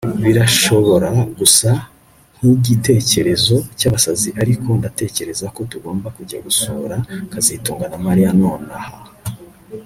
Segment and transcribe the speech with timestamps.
[0.25, 1.69] Birashobora gusa
[2.37, 6.95] nkigitekerezo cyabasazi ariko ndatekereza ko tugomba kujya gusura
[7.31, 8.93] kazitunga na Mariya nonaha